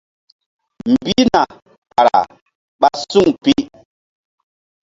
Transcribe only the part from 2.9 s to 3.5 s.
suŋ